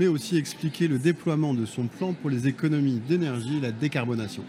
mais 0.00 0.06
aussi 0.06 0.38
expliquer 0.38 0.88
le 0.88 0.98
déploiement 0.98 1.52
de 1.52 1.66
son 1.66 1.86
plan 1.86 2.14
pour 2.14 2.30
les 2.30 2.48
économies 2.48 3.02
d'énergie 3.06 3.58
et 3.58 3.60
la 3.60 3.70
décarbonation. 3.70 4.42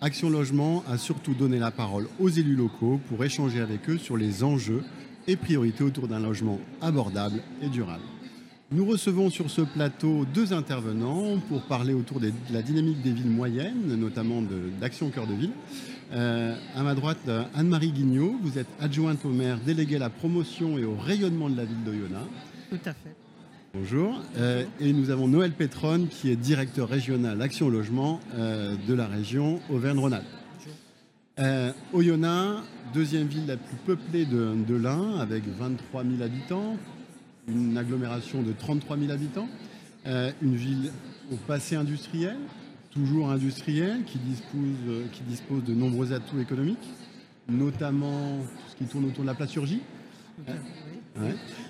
Action 0.00 0.30
Logement 0.30 0.84
a 0.88 0.98
surtout 0.98 1.34
donné 1.34 1.58
la 1.58 1.72
parole 1.72 2.06
aux 2.20 2.28
élus 2.28 2.54
locaux 2.54 3.00
pour 3.08 3.24
échanger 3.24 3.60
avec 3.60 3.90
eux 3.90 3.98
sur 3.98 4.16
les 4.16 4.44
enjeux 4.44 4.84
et 5.26 5.34
priorités 5.34 5.82
autour 5.82 6.06
d'un 6.06 6.20
logement 6.20 6.60
abordable 6.80 7.42
et 7.60 7.66
durable. 7.66 8.04
Nous 8.70 8.86
recevons 8.86 9.30
sur 9.30 9.50
ce 9.50 9.62
plateau 9.62 10.26
deux 10.32 10.52
intervenants 10.52 11.40
pour 11.48 11.62
parler 11.62 11.92
autour 11.92 12.20
de 12.20 12.30
la 12.52 12.62
dynamique 12.62 13.02
des 13.02 13.10
villes 13.10 13.26
moyennes, 13.26 13.96
notamment 13.96 14.42
d'Action 14.80 15.10
Cœur 15.10 15.26
de 15.26 15.34
Ville. 15.34 15.52
Euh, 16.12 16.54
à 16.76 16.84
ma 16.84 16.94
droite, 16.94 17.28
Anne-Marie 17.56 17.90
Guignot, 17.90 18.36
vous 18.40 18.60
êtes 18.60 18.68
adjointe 18.78 19.24
au 19.24 19.30
maire 19.30 19.58
déléguée 19.58 19.96
à 19.96 20.00
la 20.00 20.10
promotion 20.10 20.78
et 20.78 20.84
au 20.84 20.94
rayonnement 20.94 21.50
de 21.50 21.56
la 21.56 21.64
ville 21.64 21.82
d'Oyonnax. 21.84 22.26
Tout 22.70 22.78
à 22.84 22.92
fait. 22.92 23.23
Bonjour. 23.76 24.22
Euh, 24.36 24.62
et 24.78 24.92
nous 24.92 25.10
avons 25.10 25.26
Noël 25.26 25.50
Pétronne, 25.50 26.06
qui 26.06 26.30
est 26.30 26.36
directeur 26.36 26.88
régional 26.88 27.42
Action 27.42 27.68
Logement 27.68 28.20
euh, 28.36 28.76
de 28.86 28.94
la 28.94 29.08
région 29.08 29.60
Auvergne-Rhône-Alpes. 29.68 30.24
Euh, 31.40 31.72
Oyonnax, 31.92 32.62
deuxième 32.94 33.26
ville 33.26 33.46
la 33.48 33.56
plus 33.56 33.76
peuplée 33.84 34.26
de, 34.26 34.54
de 34.64 34.76
l'Ain, 34.76 35.18
avec 35.18 35.42
23 35.48 36.04
000 36.04 36.22
habitants, 36.22 36.76
une 37.48 37.76
agglomération 37.76 38.42
de 38.42 38.52
33 38.52 38.96
000 38.96 39.10
habitants, 39.10 39.48
une 40.06 40.54
ville 40.54 40.92
au 41.32 41.36
passé 41.36 41.74
industriel, 41.74 42.36
toujours 42.92 43.32
industriel, 43.32 44.04
qui 44.06 44.18
dispose, 44.18 45.10
qui 45.12 45.22
dispose 45.24 45.64
de 45.64 45.74
nombreux 45.74 46.12
atouts 46.12 46.38
économiques, 46.38 46.92
notamment 47.48 48.38
tout 48.38 48.70
ce 48.70 48.76
qui 48.76 48.84
tourne 48.84 49.06
autour 49.06 49.22
de 49.22 49.28
la 49.28 49.34
plasturgie. 49.34 49.80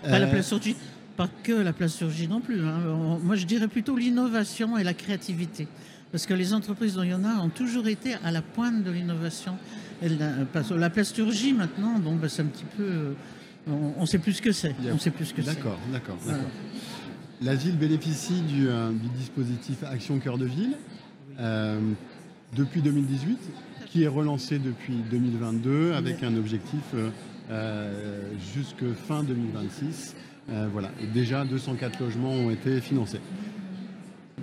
la 0.07 0.27
plasturgie 0.27 0.77
pas 1.17 1.29
que 1.43 1.53
la 1.53 1.73
place 1.73 1.95
surgit 1.95 2.29
non 2.29 2.41
plus. 2.41 2.61
Hein. 2.65 3.19
Moi, 3.23 3.37
je 3.37 3.47
dirais 3.47 3.69
plutôt 3.69 3.97
l'innovation 3.97 4.77
et 4.79 4.85
la 4.85 4.95
créativité. 4.95 5.69
Parce 6.13 6.27
que 6.27 6.35
les 6.35 6.53
entreprises 6.55 6.95
dont 6.95 7.03
il 7.03 7.11
y 7.11 7.15
en 7.15 7.25
a 7.25 7.41
ont 7.41 7.49
toujours 7.49 7.89
été 7.89 8.15
à 8.25 8.31
la 8.31 8.43
pointe 8.43 8.85
de 8.85 8.91
l'innovation. 8.91 9.57
La 10.77 10.91
plasturgie, 10.91 11.53
maintenant, 11.53 11.99
bon, 11.99 12.15
ben, 12.17 12.29
c'est 12.29 12.43
un 12.43 12.47
petit 12.47 12.65
peu. 12.77 12.85
Euh, 12.85 13.13
on 13.67 14.03
ne 14.03 14.07
sait 14.07 14.19
plus 14.19 14.35
ce 14.35 14.43
que 14.43 14.53
c'est. 14.53 14.75
On 14.93 14.99
sait 14.99 15.11
plus 15.11 15.27
ce 15.27 15.35
que 15.35 15.43
c'est. 15.43 15.55
D'accord, 15.55 15.79
d'accord, 15.93 16.17
d'accord. 16.25 16.45
La 17.43 17.55
ville 17.57 17.77
bénéficie 17.77 18.43
du, 18.43 18.69
euh, 18.69 18.93
dispositif 19.17 19.83
Action 19.83 20.19
Cœur 20.19 20.39
de 20.39 20.47
Ville 20.47 20.77
euh, 21.41 21.81
depuis 22.55 22.81
2018, 22.81 23.39
qui 23.87 24.05
est 24.05 24.09
relancé 24.09 24.59
depuis 24.59 24.97
2022 25.11 25.95
avec 25.95 26.23
un 26.23 26.37
objectif 26.37 26.95
jusque 28.55 28.85
fin 29.07 29.23
2026 29.23 30.15
euh, 30.51 30.69
voilà. 30.73 30.91
déjà, 31.13 31.45
204 31.45 32.01
logements 32.01 32.33
ont 32.33 32.51
été 32.51 32.81
financés. 32.81 33.21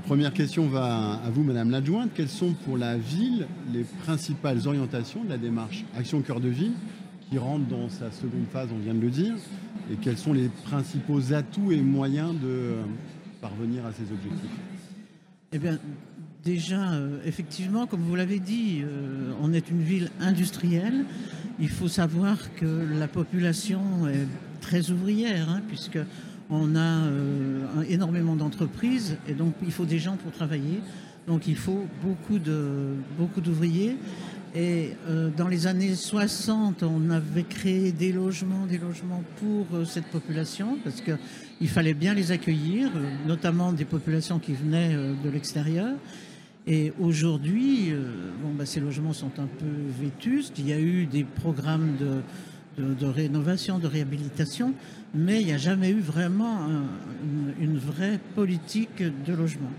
Première 0.05 0.33
question 0.33 0.67
va 0.67 1.19
à 1.23 1.30
vous, 1.30 1.43
Madame 1.43 1.69
l'adjointe. 1.69 2.11
Quelles 2.16 2.30
sont 2.30 2.53
pour 2.66 2.77
la 2.77 2.97
ville 2.97 3.47
les 3.71 3.83
principales 3.83 4.67
orientations 4.67 5.23
de 5.23 5.30
la 5.30 5.38
démarche 5.38 5.85
Action 5.95 6.21
Cœur 6.21 6.39
de 6.39 6.49
Ville 6.49 6.73
qui 7.30 7.38
rentre 7.38 7.66
dans 7.67 7.88
sa 7.88 8.11
seconde 8.11 8.47
phase, 8.52 8.69
on 8.73 8.80
vient 8.80 8.95
de 8.95 8.99
le 8.99 9.09
dire, 9.09 9.33
et 9.92 9.95
quels 9.95 10.17
sont 10.17 10.33
les 10.33 10.49
principaux 10.65 11.33
atouts 11.33 11.71
et 11.71 11.81
moyens 11.81 12.33
de 12.33 12.47
euh, 12.47 12.81
parvenir 13.42 13.86
à 13.86 13.92
ces 13.92 14.03
objectifs? 14.11 14.49
Eh 15.53 15.59
bien, 15.59 15.77
déjà, 16.43 16.93
euh, 16.93 17.20
effectivement, 17.26 17.86
comme 17.86 18.02
vous 18.02 18.15
l'avez 18.15 18.39
dit, 18.39 18.81
on 19.42 19.53
est 19.53 19.70
une 19.70 19.83
ville 19.83 20.09
industrielle. 20.20 21.05
Il 21.59 21.70
faut 21.70 21.87
savoir 21.87 22.37
que 22.55 22.65
la 22.65 23.08
population 23.08 24.08
est 24.08 24.27
très 24.71 24.89
ouvrière, 24.89 25.49
hein, 25.49 25.61
puisque 25.67 25.99
on 26.49 26.77
a 26.77 26.80
euh, 26.80 27.83
énormément 27.89 28.37
d'entreprises 28.37 29.17
et 29.27 29.33
donc 29.33 29.54
il 29.61 29.71
faut 29.73 29.83
des 29.83 29.99
gens 29.99 30.15
pour 30.15 30.32
travailler. 30.32 30.80
Donc 31.27 31.45
il 31.45 31.58
faut 31.58 31.86
beaucoup 32.02 32.39
de 32.39 32.95
beaucoup 33.17 33.42
d'ouvriers. 33.42 33.98
Et 34.55 34.92
euh, 35.09 35.30
dans 35.36 35.49
les 35.49 35.67
années 35.67 35.93
60, 35.93 36.83
on 36.83 37.09
avait 37.09 37.43
créé 37.43 37.92
des 37.92 38.14
logements, 38.14 38.65
des 38.65 38.77
logements 38.77 39.23
pour 39.42 39.65
euh, 39.73 39.83
cette 39.83 40.05
population, 40.05 40.77
parce 40.86 41.02
qu'il 41.02 41.70
fallait 41.70 41.93
bien 41.93 42.14
les 42.14 42.32
accueillir, 42.32 42.92
notamment 43.27 43.73
des 43.73 43.86
populations 43.86 44.39
qui 44.39 44.53
venaient 44.53 44.95
de 44.95 45.30
l'extérieur. 45.30 45.95
Et 46.65 46.93
aujourd'hui, 46.98 47.92
bon, 48.42 48.53
bah, 48.53 48.65
ces 48.65 48.80
logements 48.80 49.14
sont 49.14 49.33
un 49.39 49.48
peu 49.48 49.73
vétustes. 50.02 50.59
Il 50.59 50.67
y 50.67 50.73
a 50.73 50.80
eu 50.80 51.08
des 51.08 51.23
programmes 51.23 51.98
de, 51.99 52.21
de, 52.77 53.05
rénovation, 53.05 53.80
de 53.80 53.87
réhabilitation, 53.87 54.73
mais 55.14 55.42
il 55.42 55.48
n'y 55.48 55.54
a 55.54 55.58
jamais 55.58 55.89
eu 55.89 55.99
vraiment 55.99 56.67
une, 57.59 57.77
vraie 57.77 58.20
politique 58.36 59.04
de 59.04 59.33
logement. 59.33 59.71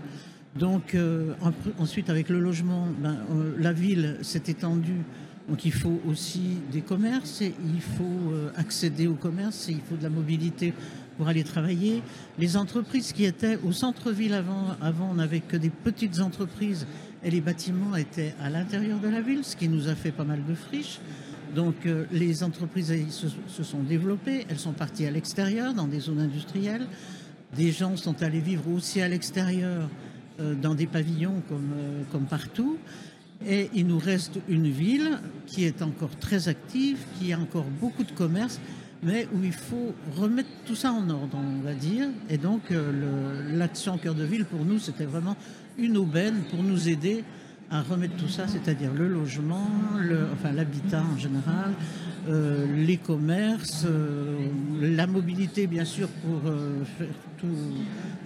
Donc 0.57 0.93
euh, 0.93 1.33
ensuite, 1.79 2.09
avec 2.09 2.29
le 2.29 2.39
logement, 2.39 2.87
ben, 2.99 3.17
euh, 3.31 3.55
la 3.59 3.73
ville 3.73 4.17
s'est 4.21 4.43
étendue. 4.47 5.01
Donc 5.49 5.65
il 5.65 5.73
faut 5.73 5.99
aussi 6.07 6.57
des 6.71 6.81
commerces, 6.81 7.41
et 7.41 7.53
il 7.73 7.81
faut 7.81 8.31
euh, 8.31 8.51
accéder 8.55 9.07
aux 9.07 9.15
commerces, 9.15 9.67
il 9.67 9.81
faut 9.81 9.95
de 9.95 10.03
la 10.03 10.09
mobilité 10.09 10.73
pour 11.17 11.27
aller 11.27 11.43
travailler. 11.43 12.01
Les 12.39 12.55
entreprises 12.55 13.11
qui 13.11 13.25
étaient 13.25 13.57
au 13.63 13.71
centre-ville 13.71 14.33
avant, 14.33 14.75
avant 14.81 15.09
on 15.11 15.15
n'avait 15.15 15.41
que 15.41 15.57
des 15.57 15.69
petites 15.69 16.19
entreprises 16.19 16.87
et 17.23 17.31
les 17.31 17.41
bâtiments 17.41 17.95
étaient 17.95 18.33
à 18.41 18.49
l'intérieur 18.49 18.99
de 18.99 19.07
la 19.07 19.21
ville, 19.21 19.43
ce 19.43 19.55
qui 19.55 19.67
nous 19.67 19.87
a 19.87 19.95
fait 19.95 20.11
pas 20.11 20.23
mal 20.23 20.43
de 20.47 20.55
friches. 20.55 20.99
Donc 21.55 21.85
euh, 21.85 22.05
les 22.11 22.43
entreprises 22.43 22.93
se, 23.09 23.63
sont 23.63 23.83
développées, 23.83 24.45
elles 24.49 24.59
sont 24.59 24.73
parties 24.73 25.05
à 25.05 25.11
l'extérieur, 25.11 25.73
dans 25.73 25.87
des 25.87 25.99
zones 25.99 26.19
industrielles. 26.19 26.87
Des 27.55 27.71
gens 27.71 27.95
sont 27.95 28.23
allés 28.23 28.39
vivre 28.39 28.67
aussi 28.69 29.01
à 29.01 29.07
l'extérieur, 29.07 29.89
euh, 30.39 30.55
dans 30.55 30.73
des 30.73 30.87
pavillons 30.87 31.43
comme, 31.47 31.71
euh, 31.77 32.01
comme 32.11 32.25
partout. 32.25 32.77
Et 33.45 33.69
il 33.73 33.87
nous 33.87 33.99
reste 33.99 34.39
une 34.47 34.69
ville 34.69 35.19
qui 35.45 35.65
est 35.65 35.81
encore 35.81 36.15
très 36.17 36.47
active, 36.47 36.97
qui 37.19 37.33
a 37.33 37.39
encore 37.39 37.65
beaucoup 37.81 38.03
de 38.03 38.11
commerce, 38.11 38.59
mais 39.03 39.27
où 39.33 39.43
il 39.43 39.53
faut 39.53 39.93
remettre 40.15 40.49
tout 40.65 40.75
ça 40.75 40.91
en 40.93 41.09
ordre, 41.09 41.37
on 41.37 41.61
va 41.61 41.73
dire. 41.73 42.07
Et 42.29 42.37
donc 42.37 42.61
l'action 43.51 43.97
cœur 43.97 44.15
de 44.15 44.23
ville, 44.23 44.45
pour 44.45 44.63
nous, 44.63 44.79
c'était 44.79 45.03
vraiment 45.03 45.35
une 45.77 45.97
aubaine 45.97 46.43
pour 46.51 46.63
nous 46.63 46.87
aider 46.87 47.25
à 47.71 47.81
remettre 47.81 48.15
tout 48.17 48.27
ça, 48.27 48.47
c'est-à-dire 48.47 48.93
le 48.93 49.07
logement, 49.07 49.67
le, 49.99 50.27
enfin 50.33 50.51
l'habitat 50.51 51.03
en 51.03 51.17
général, 51.17 51.73
euh, 52.29 52.65
les 52.85 52.97
commerces, 52.97 53.83
euh, 53.85 54.47
la 54.79 55.07
mobilité 55.07 55.67
bien 55.67 55.83
sûr 55.83 56.07
pour 56.07 56.39
euh, 56.45 56.83
faire 56.97 57.07
tout, 57.37 57.47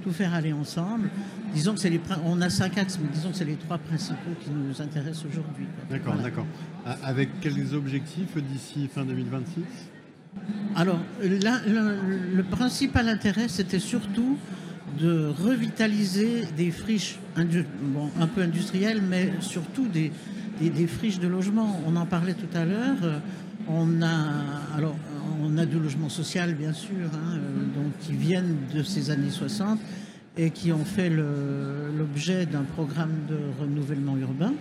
tout, 0.04 0.12
faire 0.12 0.34
aller 0.34 0.54
ensemble. 0.54 1.10
Disons 1.54 1.74
que 1.74 1.80
c'est 1.80 1.90
les 1.90 2.00
on 2.26 2.40
a 2.42 2.50
cinq 2.50 2.78
axes, 2.78 3.00
mais 3.02 3.10
disons 3.12 3.32
que 3.32 3.38
c'est 3.38 3.46
les 3.46 3.56
trois 3.56 3.78
principaux 3.78 4.36
qui 4.44 4.52
nous 4.52 4.82
intéressent 4.82 5.26
aujourd'hui. 5.26 5.66
D'accord, 5.90 6.16
d'accord. 6.16 6.46
Avec 7.04 7.40
quels 7.42 7.74
objectifs 7.74 8.38
d'ici 8.38 8.88
fin 8.94 9.04
2026 9.04 9.64
Alors, 10.76 11.00
le 11.22 12.42
principal 12.44 13.10
intérêt, 13.10 13.48
c'était 13.48 13.80
surtout 13.80 14.38
de 15.00 15.32
revitaliser 15.44 16.44
des 16.56 16.72
friches 16.72 17.20
un 17.36 18.28
peu 18.28 18.42
industrielles, 18.42 19.02
mais 19.02 19.32
surtout 19.42 19.88
des, 19.88 20.12
friches 20.88 21.20
de 21.20 21.28
logement. 21.28 21.80
On 21.86 21.96
en 21.96 22.06
parlait 22.06 22.34
tout 22.34 22.58
à 22.58 22.66
l'heure. 22.66 23.22
On 23.68 24.02
a, 24.02 24.76
alors, 24.76 24.96
on 25.44 25.58
a 25.58 25.66
du 25.66 25.80
logement 25.80 26.10
social, 26.10 26.56
bien 26.56 26.74
sûr, 26.74 27.10
hein, 27.14 27.36
euh, 27.36 27.64
donc, 27.76 27.98
qui 28.00 28.14
viennent 28.14 28.56
de 28.74 28.82
ces 28.82 29.10
années 29.10 29.30
60 29.30 29.78
et 30.38 30.52
qui 30.52 30.72
ont 30.72 30.86
fait 30.86 31.10
l'objet 31.10 32.46
d'un 32.46 32.64
programme 32.64 33.12
de 33.28 33.38
renouvellement 33.62 34.16
urbain 34.18 34.54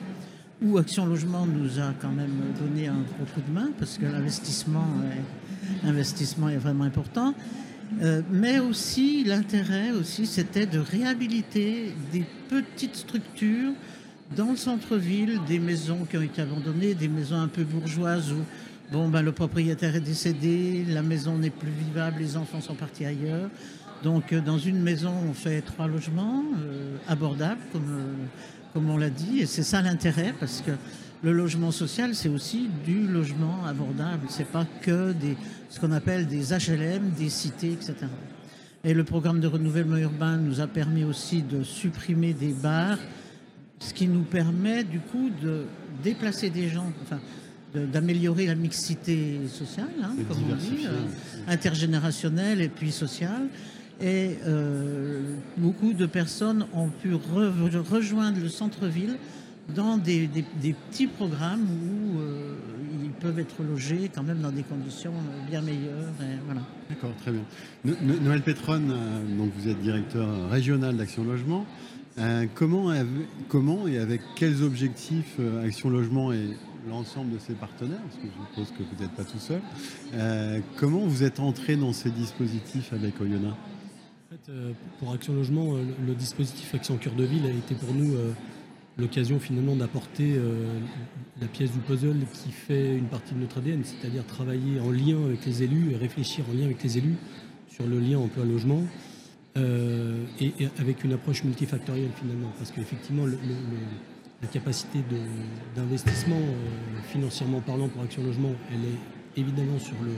où 0.63 0.79
Action 0.79 1.05
Logement 1.05 1.47
nous 1.47 1.79
a 1.79 1.93
quand 2.01 2.11
même 2.11 2.33
donné 2.59 2.89
un 2.89 2.95
gros 2.95 3.27
coup 3.35 3.43
de 3.47 3.53
main 3.53 3.69
parce 3.79 3.99
que 3.99 4.07
l'investissement 4.07 4.87
est, 5.85 5.89
est 5.89 6.57
vraiment 6.57 6.85
important. 6.85 7.35
Euh, 8.03 8.23
mais 8.31 8.59
aussi, 8.59 9.25
l'intérêt 9.25 9.93
aussi, 9.93 10.27
c'était 10.27 10.67
de 10.67 10.79
réhabiliter 10.79 11.93
des 12.13 12.25
petites 12.49 12.97
structures 12.97 13.73
dans 14.37 14.51
le 14.51 14.57
centre-ville, 14.57 15.41
des 15.47 15.59
maisons 15.59 16.05
qui 16.09 16.17
ont 16.17 16.23
été 16.23 16.43
abandonnées, 16.43 16.95
des 16.95 17.09
maisons 17.09 17.37
un 17.37 17.49
peu 17.49 17.63
bourgeoises 17.63 18.33
où 18.33 18.43
bon, 18.93 19.09
ben, 19.09 19.23
le 19.23 19.33
propriétaire 19.33 19.95
est 19.95 20.01
décédé, 20.01 20.85
la 20.89 21.03
maison 21.03 21.39
n'est 21.39 21.51
plus 21.51 21.71
vivable, 21.71 22.21
les 22.21 22.37
enfants 22.37 22.61
sont 22.61 22.75
partis 22.75 23.05
ailleurs. 23.05 23.49
Donc, 24.03 24.33
euh, 24.33 24.41
dans 24.41 24.59
une 24.59 24.81
maison, 24.81 25.13
on 25.29 25.33
fait 25.33 25.63
trois 25.63 25.87
logements 25.87 26.43
euh, 26.59 26.97
abordables, 27.09 27.61
comme, 27.73 28.03
comme 28.73 28.91
on 28.91 28.97
l'a 28.97 29.11
dit, 29.11 29.41
et 29.41 29.47
c'est 29.47 29.63
ça 29.63 29.83
l'intérêt, 29.83 30.35
parce 30.39 30.61
que 30.61 30.73
le 31.23 31.33
logement 31.33 31.71
social, 31.71 32.15
c'est 32.15 32.29
aussi 32.29 32.69
du 32.85 33.07
logement 33.07 33.65
abordable. 33.67 34.27
C'est 34.29 34.49
pas 34.49 34.67
que 34.83 35.13
des, 35.13 35.37
ce 35.71 35.81
qu'on 35.81 35.93
appelle 35.93 36.27
des 36.27 36.53
HLM, 36.53 37.11
des 37.19 37.31
cités, 37.31 37.73
etc. 37.73 37.95
Et 38.85 38.95
le 38.95 39.03
programme 39.03 39.41
de 39.41 39.49
renouvellement 39.49 39.97
urbain 39.97 40.37
nous 40.37 40.61
a 40.61 40.67
permis 40.67 41.05
aussi 41.05 41.43
de 41.43 41.63
supprimer 41.63 42.35
des 42.35 42.53
bars, 42.53 42.99
ce 43.81 43.93
qui 43.93 44.07
nous 44.07 44.23
permet 44.23 44.85
du 44.85 45.01
coup 45.01 45.31
de 45.43 45.65
déplacer 46.05 46.51
des 46.51 46.69
gens, 46.69 46.93
enfin, 47.03 47.19
d'améliorer 47.75 48.47
la 48.47 48.55
mixité 48.55 49.41
sociale, 49.49 49.89
hein, 50.03 50.15
comme 50.29 50.39
on 50.51 50.55
dit, 50.55 50.87
euh, 50.87 51.03
intergénérationnelle 51.49 52.61
et 52.61 52.69
puis 52.69 52.93
sociale. 52.93 53.49
Et 54.01 54.37
euh, 54.47 55.37
beaucoup 55.57 55.93
de 55.93 56.07
personnes 56.07 56.67
ont 56.75 56.89
pu 56.89 57.15
rejoindre 57.15 58.41
le 58.41 58.49
centre-ville 58.49 59.17
dans 59.75 59.97
des, 59.97 60.29
petits 60.91 61.07
programmes 61.07 61.65
où 61.65 62.21
euh, 62.21 62.55
ils 63.03 63.11
peuvent 63.11 63.39
être 63.39 63.63
logés 63.63 64.11
quand 64.15 64.23
même 64.23 64.41
dans 64.41 64.53
des 64.53 64.63
conditions 64.63 65.13
bien 65.49 65.63
meilleures. 65.63 66.13
Voilà. 66.45 66.61
D'accord, 66.89 67.13
très 67.23 67.33
bien. 67.33 67.43
Noël 68.23 68.43
Petron, 68.43 68.81
donc 69.37 69.51
vous 69.59 69.69
êtes 69.69 69.81
directeur 69.81 70.51
régional 70.51 70.97
d'Action 70.97 71.25
Logement. 71.25 71.67
comment, 72.55 72.93
comment 73.49 73.89
et 73.89 73.99
avec 73.99 74.21
quels 74.37 74.63
objectifs 74.63 75.41
Action 75.65 75.91
Logement 75.91 76.33
et 76.33 76.51
l'ensemble 76.89 77.33
de 77.33 77.39
ses 77.39 77.55
partenaires, 77.55 78.01
parce 78.01 78.17
que 78.17 78.29
je 78.29 78.49
suppose 78.49 78.79
que 78.79 78.83
vous 78.83 79.03
n'êtes 79.03 79.13
pas 79.13 79.25
tout 79.25 79.39
seul. 79.39 79.61
Euh, 80.15 80.61
comment 80.77 81.01
vous 81.01 81.25
êtes 81.25 81.41
entré 81.41 81.77
dans 81.77 81.93
ces 81.93 82.11
dispositifs 82.11 82.93
avec 82.93 83.21
Oyonnax? 83.21 83.55
en 83.55 83.76
euh, 84.49 84.73
Pour 84.99 85.13
Action 85.13 85.35
Logement, 85.35 85.75
euh, 85.75 85.83
le 86.07 86.15
dispositif 86.15 86.75
Action 86.75 86.97
Cœur 86.97 87.15
de 87.15 87.25
Ville 87.25 87.47
a 87.47 87.51
été 87.51 87.75
pour 87.75 87.95
nous 87.95 88.15
l'occasion 88.99 89.39
finalement 89.39 89.77
d'apporter 89.77 90.41
la 91.39 91.47
pièce 91.49 91.71
du 91.71 91.81
puzzle 91.81 92.17
qui 92.33 92.51
fait 92.51 92.97
une 92.97 93.09
partie 93.09 93.35
de 93.35 93.41
notre 93.41 93.59
ADN, 93.59 93.85
c'est-à-dire 93.85 94.25
travailler 94.25 94.81
en 94.81 94.91
lien 94.91 95.23
avec 95.23 95.45
les 95.45 95.63
élus 95.63 95.93
et 95.93 95.97
réfléchir 95.97 96.47
en 96.51 96.55
lien 96.55 96.65
avec 96.65 96.83
les 96.83 96.97
élus 96.97 97.17
sur 97.69 97.87
le 97.87 98.01
lien 98.01 98.19
emploi-logement. 98.19 98.83
et, 99.57 100.53
avec 100.79 101.05
une 101.05 101.13
approche 101.13 101.45
multifactorielle 101.45 102.13
finalement, 102.19 102.53
parce 102.59 102.71
qu'effectivement 102.71 103.27
la 104.43 104.49
capacité 104.49 105.03
d'investissement 105.75 106.37
euh, 106.37 107.01
financièrement 107.11 107.61
parlant 107.61 107.89
pour 107.89 108.03
Action 108.03 108.23
Logement, 108.23 108.53
elle 108.71 108.85
est 108.85 109.41
évidemment 109.41 109.79
sur 109.79 109.97
le 110.03 110.13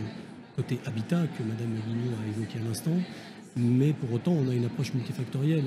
côté 0.57 0.79
habitat 0.87 1.23
que 1.39 1.43
Madame 1.43 1.75
Guignot 1.87 2.17
a 2.23 2.29
évoqué 2.29 2.59
à 2.59 2.63
l'instant, 2.63 2.97
mais 3.59 3.93
pour 3.93 4.13
autant 4.13 4.33
on 4.33 4.49
a 4.49 4.55
une 4.55 4.65
approche 4.65 4.95
multifactorielle. 4.95 5.65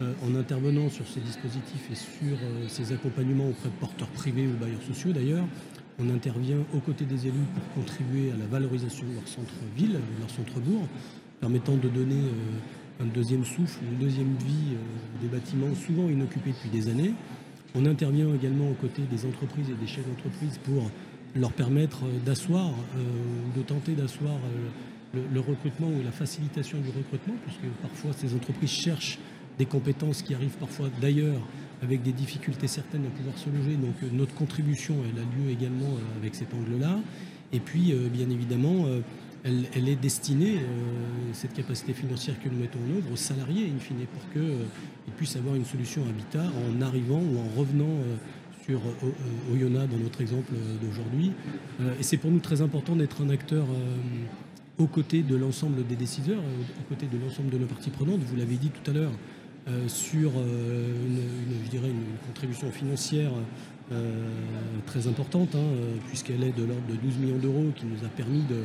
Euh, 0.00 0.14
en 0.26 0.34
intervenant 0.34 0.88
sur 0.88 1.06
ces 1.06 1.20
dispositifs 1.20 1.90
et 1.92 1.94
sur 1.94 2.32
euh, 2.32 2.66
ces 2.66 2.92
accompagnements 2.94 3.48
auprès 3.48 3.68
de 3.68 3.74
porteurs 3.74 4.08
privés 4.08 4.46
ou 4.46 4.56
bailleurs 4.58 4.82
sociaux 4.82 5.12
d'ailleurs, 5.12 5.44
on 5.98 6.08
intervient 6.08 6.56
aux 6.74 6.78
côtés 6.78 7.04
des 7.04 7.26
élus 7.26 7.46
pour 7.54 7.82
contribuer 7.84 8.32
à 8.32 8.36
la 8.38 8.46
valorisation 8.46 9.06
de 9.06 9.14
leur 9.14 9.28
centre-ville, 9.28 9.92
de 9.92 10.20
leur 10.20 10.30
centre-bourg, 10.30 10.88
permettant 11.40 11.76
de 11.76 11.88
donner 11.88 12.24
un 13.00 13.04
deuxième 13.04 13.44
souffle, 13.44 13.80
une 13.92 13.98
deuxième 13.98 14.34
vie 14.36 14.76
des 15.20 15.28
bâtiments 15.28 15.74
souvent 15.74 16.08
inoccupés 16.08 16.52
depuis 16.52 16.70
des 16.70 16.88
années. 16.88 17.12
On 17.74 17.84
intervient 17.84 18.34
également 18.34 18.70
aux 18.70 18.74
côtés 18.80 19.02
des 19.10 19.26
entreprises 19.26 19.68
et 19.70 19.80
des 19.80 19.86
chefs 19.86 20.06
d'entreprise 20.08 20.58
pour 20.64 20.90
leur 21.34 21.52
permettre 21.52 22.00
d'asseoir 22.24 22.68
euh, 22.68 23.00
ou 23.00 23.58
de 23.58 23.62
tenter 23.64 23.92
d'asseoir 23.92 24.34
euh, 25.14 25.20
le, 25.32 25.40
recrutement 25.40 25.88
ou 25.88 26.02
la 26.04 26.12
facilitation 26.12 26.78
du 26.80 26.88
recrutement, 26.88 27.34
puisque 27.44 27.66
parfois 27.80 28.12
ces 28.12 28.34
entreprises 28.34 28.70
cherchent 28.70 29.18
des 29.58 29.66
compétences 29.66 30.22
qui 30.22 30.34
arrivent 30.34 30.56
parfois 30.58 30.88
d'ailleurs 31.00 31.40
avec 31.82 32.02
des 32.02 32.12
difficultés 32.12 32.68
certaines 32.68 33.04
à 33.06 33.10
pouvoir 33.10 33.36
se 33.36 33.50
loger. 33.50 33.76
Donc 33.76 33.94
euh, 34.02 34.06
notre 34.12 34.34
contribution, 34.34 34.96
elle 35.04 35.20
a 35.20 35.24
lieu 35.24 35.50
également 35.50 35.96
avec 36.16 36.34
cet 36.34 36.54
angle-là. 36.54 36.98
Et 37.54 37.60
puis, 37.60 37.92
bien 38.10 38.30
évidemment, 38.30 38.86
elle, 39.44 39.88
est 39.88 39.96
destinée, 39.96 40.58
euh, 40.58 41.30
cette 41.32 41.52
capacité 41.52 41.92
financière 41.92 42.40
que 42.40 42.48
nous 42.48 42.58
mettons 42.58 42.78
en 42.78 42.96
œuvre, 42.96 43.12
aux 43.12 43.16
salariés, 43.16 43.72
in 43.74 43.80
fine, 43.80 44.06
pour 44.12 44.30
qu'ils 44.32 44.40
euh, 44.40 44.64
puissent 45.16 45.36
avoir 45.36 45.56
une 45.56 45.64
solution 45.64 46.02
habitat 46.08 46.44
en 46.44 46.80
arrivant 46.80 47.20
ou 47.20 47.38
en 47.38 47.58
revenant 47.58 47.84
euh, 47.88 48.16
sur 48.64 48.80
Oyonnax, 49.52 49.90
dans 49.90 49.98
notre 49.98 50.20
exemple 50.20 50.52
d'aujourd'hui. 50.80 51.32
et 51.98 52.02
c'est 52.04 52.16
pour 52.16 52.30
nous 52.30 52.38
très 52.38 52.62
important 52.62 52.94
d'être 52.94 53.20
un 53.20 53.30
acteur 53.30 53.66
aux 54.78 54.86
côtés 54.86 55.22
de 55.22 55.36
l'ensemble 55.36 55.86
des 55.86 55.96
décideurs, 55.96 56.40
aux 56.40 56.88
côtés 56.88 57.06
de 57.06 57.18
l'ensemble 57.18 57.50
de 57.50 57.58
nos 57.58 57.66
parties 57.66 57.90
prenantes. 57.90 58.20
Vous 58.20 58.36
l'avez 58.36 58.56
dit 58.56 58.70
tout 58.70 58.90
à 58.90 58.94
l'heure, 58.94 59.12
sur 59.86 60.30
une, 60.30 61.20
je 61.64 61.70
dirais 61.70 61.88
une, 61.88 62.16
contribution 62.26 62.70
financière 62.72 63.30
très 64.86 65.06
importante, 65.06 65.54
hein, 65.54 65.66
puisqu'elle 66.08 66.42
est 66.42 66.56
de 66.56 66.64
l'ordre 66.64 66.86
de 66.88 66.96
12 66.96 67.18
millions 67.18 67.38
d'euros, 67.38 67.66
qui 67.76 67.84
nous 67.86 68.04
a 68.04 68.08
permis 68.08 68.42
de 68.42 68.64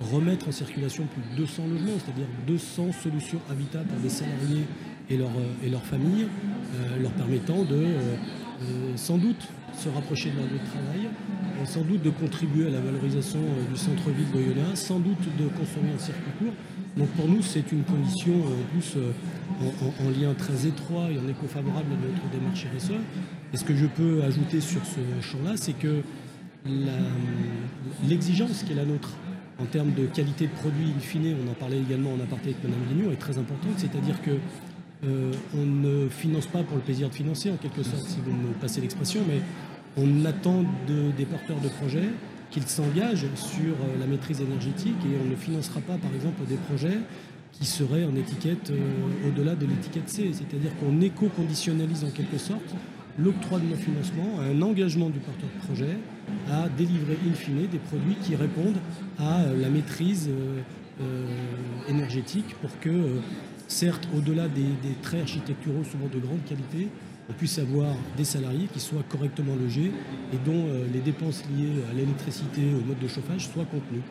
remettre 0.00 0.48
en 0.48 0.52
circulation 0.52 1.04
plus 1.06 1.22
de 1.32 1.36
200 1.36 1.62
logements, 1.66 1.98
c'est-à-dire 1.98 2.26
200 2.46 2.92
solutions 2.92 3.40
habitat 3.50 3.80
pour 3.80 3.98
des 4.00 4.08
salariés 4.08 4.64
et, 5.10 5.16
leur, 5.16 5.28
euh, 5.28 5.66
et 5.66 5.68
leurs 5.68 5.84
familles, 5.84 6.26
euh, 6.74 7.02
leur 7.02 7.10
permettant 7.12 7.64
de 7.64 7.76
euh, 7.76 8.16
sans 8.96 9.18
doute 9.18 9.48
se 9.76 9.88
rapprocher 9.88 10.30
de 10.30 10.36
leur 10.36 10.46
lieu 10.46 10.58
de 10.58 10.70
travail, 10.70 11.08
sans 11.66 11.82
doute 11.82 12.02
de 12.02 12.10
contribuer 12.10 12.66
à 12.66 12.70
la 12.70 12.80
valorisation 12.80 13.40
du 13.70 13.76
centre-ville 13.76 14.30
d'Oyonnax, 14.32 14.80
sans 14.80 14.98
doute 14.98 15.22
de 15.38 15.48
consommer 15.48 15.90
un 15.94 15.98
circuit 15.98 16.32
court. 16.38 16.54
Donc 16.96 17.08
pour 17.10 17.28
nous, 17.28 17.42
c'est 17.42 17.70
une 17.70 17.84
condition 17.84 18.34
en 18.34 18.72
plus 18.72 18.96
en, 19.60 20.10
lien 20.10 20.34
très 20.34 20.66
étroit 20.66 21.10
et 21.10 21.18
en 21.18 21.28
éco 21.28 21.46
favorable 21.46 21.92
à 21.92 22.06
notre 22.06 22.28
démarche 22.30 22.66
RSE. 22.76 22.92
Et 23.52 23.56
ce 23.56 23.64
que 23.64 23.76
je 23.76 23.86
peux 23.86 24.22
ajouter 24.22 24.60
sur 24.60 24.80
ce 24.84 25.00
champ-là, 25.26 25.52
c'est 25.56 25.78
que 25.78 26.02
l'exigence 28.08 28.64
qui 28.64 28.72
est 28.72 28.76
la 28.76 28.84
nôtre 28.84 29.10
en 29.60 29.64
termes 29.64 29.92
de 29.92 30.06
qualité 30.06 30.46
de 30.46 30.52
produit, 30.52 30.92
in 30.96 31.00
fine, 31.00 31.36
on 31.44 31.50
en 31.50 31.54
parlait 31.54 31.78
également 31.78 32.12
en 32.12 32.20
aparté 32.20 32.50
avec 32.50 32.62
Mme 32.62 32.78
Guignon, 32.88 33.12
est 33.12 33.16
très 33.16 33.38
importante. 33.38 33.72
C'est-à-dire 33.76 34.20
que 34.22 34.32
euh, 35.06 35.32
on 35.54 35.64
ne 35.64 36.08
finance 36.08 36.46
pas 36.46 36.62
pour 36.62 36.76
le 36.76 36.82
plaisir 36.82 37.08
de 37.08 37.14
financer, 37.14 37.50
en 37.50 37.56
quelque 37.56 37.82
sorte, 37.82 38.04
si 38.04 38.18
vous 38.24 38.32
me 38.32 38.52
passez 38.60 38.80
l'expression, 38.80 39.20
mais 39.28 39.40
on 39.96 40.24
attend 40.24 40.64
des 40.88 41.24
porteurs 41.24 41.60
de 41.60 41.68
projets 41.68 42.08
qu'ils 42.50 42.66
s'engagent 42.66 43.26
sur 43.34 43.74
euh, 43.74 43.98
la 44.00 44.06
maîtrise 44.06 44.40
énergétique 44.40 44.96
et 45.04 45.16
on 45.24 45.30
ne 45.30 45.36
financera 45.36 45.80
pas, 45.80 45.96
par 45.98 46.12
exemple, 46.14 46.44
des 46.48 46.56
projets 46.56 46.98
qui 47.52 47.64
seraient 47.64 48.04
en 48.04 48.16
étiquette 48.16 48.70
euh, 48.70 49.28
au-delà 49.28 49.54
de 49.54 49.66
l'étiquette 49.66 50.08
C. 50.08 50.30
C'est-à-dire 50.32 50.70
qu'on 50.80 51.00
éco-conditionnalise 51.00 52.04
en 52.04 52.10
quelque 52.10 52.38
sorte 52.38 52.74
l'octroi 53.18 53.58
de 53.60 53.66
nos 53.66 53.76
financements, 53.76 54.40
un 54.40 54.62
engagement 54.62 55.10
du 55.10 55.18
porteur 55.18 55.48
de 55.54 55.66
projet 55.66 55.96
à 56.50 56.68
délivrer 56.68 57.18
in 57.28 57.34
fine 57.34 57.66
des 57.66 57.78
produits 57.78 58.16
qui 58.22 58.36
répondent 58.36 58.78
à 59.18 59.44
la 59.60 59.68
maîtrise 59.70 60.30
énergétique 61.88 62.54
pour 62.60 62.70
que, 62.78 62.90
certes, 63.68 64.08
au-delà 64.16 64.48
des, 64.48 64.64
traits 65.02 65.22
architecturaux 65.22 65.84
souvent 65.84 66.08
de 66.12 66.18
grande 66.18 66.44
qualité, 66.44 66.88
on 67.30 67.32
puisse 67.34 67.58
avoir 67.58 67.94
des 68.16 68.24
salariés 68.24 68.68
qui 68.72 68.80
soient 68.80 69.04
correctement 69.08 69.54
logés 69.54 69.92
et 70.32 70.36
dont 70.44 70.66
les 70.92 71.00
dépenses 71.00 71.44
liées 71.54 71.82
à 71.90 71.94
l'électricité, 71.94 72.62
au 72.74 72.86
mode 72.86 72.98
de 72.98 73.08
chauffage 73.08 73.48
soient 73.48 73.66
contenues. 73.66 74.02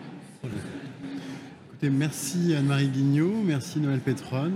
merci 1.91 2.53
Anne-Marie 2.53 2.89
Guignot, 2.89 3.41
merci 3.43 3.79
Noël 3.79 4.01
Petron. 4.01 4.51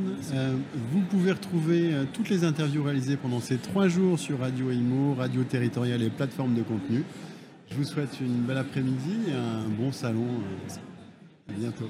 vous 0.92 1.02
pouvez 1.10 1.32
retrouver 1.32 1.92
toutes 2.14 2.30
les 2.30 2.44
interviews 2.44 2.84
réalisées 2.84 3.18
pendant 3.18 3.40
ces 3.40 3.58
trois 3.58 3.88
jours 3.88 4.20
sur 4.20 4.40
Radio 4.40 4.70
Imo, 4.70 5.16
Radio 5.16 5.44
Territoriale 5.44 6.04
et 6.04 6.12
plateformes 6.12 6.54
de 6.54 6.62
contenu. 6.62 7.04
Je 7.72 7.78
vous 7.78 7.86
souhaite 7.86 8.20
une 8.20 8.42
belle 8.42 8.58
après-midi 8.58 9.30
et 9.30 9.32
un 9.32 9.70
bon 9.70 9.92
salon. 9.92 10.28
À 11.50 11.54
bientôt. 11.54 11.90